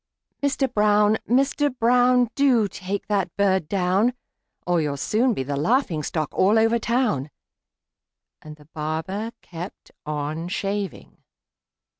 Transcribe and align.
Mister 0.41 0.67
Brown! 0.67 1.19
Mister 1.27 1.69
Brown! 1.69 2.29
Do 2.33 2.67
take 2.67 3.05
that 3.05 3.29
bird 3.37 3.67
down, 3.69 4.15
Or 4.65 4.81
you'll 4.81 4.97
soon 4.97 5.35
be 5.35 5.43
the 5.43 5.55
laughing 5.55 6.01
stock 6.01 6.29
all 6.33 6.57
over 6.57 6.79
town!" 6.79 7.29
And 8.41 8.55
the 8.55 8.65
barber 8.73 9.29
kept 9.43 9.91
on 10.03 10.47
shaving. 10.47 11.21